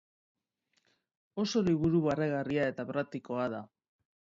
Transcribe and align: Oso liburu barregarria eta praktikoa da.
Oso 1.45 1.63
liburu 1.69 2.03
barregarria 2.09 2.67
eta 2.75 2.91
praktikoa 2.93 3.51
da. 3.59 3.67